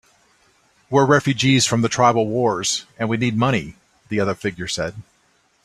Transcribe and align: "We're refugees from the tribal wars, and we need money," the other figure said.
"We're 0.89 1.05
refugees 1.05 1.67
from 1.67 1.83
the 1.83 1.87
tribal 1.87 2.27
wars, 2.27 2.87
and 2.97 3.07
we 3.07 3.17
need 3.17 3.37
money," 3.37 3.75
the 4.09 4.19
other 4.19 4.33
figure 4.33 4.67
said. 4.67 4.95